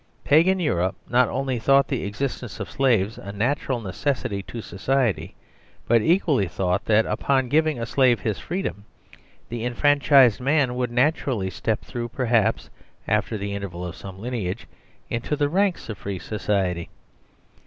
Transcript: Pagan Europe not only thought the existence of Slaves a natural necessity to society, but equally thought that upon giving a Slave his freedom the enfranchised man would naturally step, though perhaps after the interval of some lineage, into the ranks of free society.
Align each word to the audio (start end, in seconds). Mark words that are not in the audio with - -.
Pagan 0.23 0.59
Europe 0.59 0.95
not 1.07 1.29
only 1.29 1.59
thought 1.59 1.87
the 1.87 2.05
existence 2.05 2.59
of 2.59 2.71
Slaves 2.71 3.19
a 3.19 3.31
natural 3.31 3.79
necessity 3.79 4.41
to 4.41 4.59
society, 4.59 5.35
but 5.87 6.01
equally 6.01 6.47
thought 6.47 6.85
that 6.85 7.05
upon 7.05 7.49
giving 7.49 7.79
a 7.79 7.85
Slave 7.85 8.21
his 8.21 8.39
freedom 8.39 8.85
the 9.49 9.63
enfranchised 9.63 10.41
man 10.41 10.73
would 10.73 10.89
naturally 10.89 11.51
step, 11.51 11.81
though 11.85 12.07
perhaps 12.07 12.71
after 13.07 13.37
the 13.37 13.53
interval 13.53 13.85
of 13.85 13.95
some 13.95 14.17
lineage, 14.19 14.65
into 15.11 15.35
the 15.35 15.49
ranks 15.49 15.87
of 15.87 15.99
free 15.99 16.17
society. 16.17 16.89